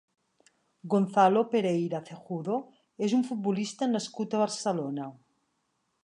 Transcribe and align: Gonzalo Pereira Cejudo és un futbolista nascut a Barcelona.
Gonzalo 0.93 1.41
Pereira 1.49 1.99
Cejudo 2.07 2.57
és 3.07 3.13
un 3.17 3.21
futbolista 3.27 3.89
nascut 3.91 4.33
a 4.33 4.41
Barcelona. 4.45 5.11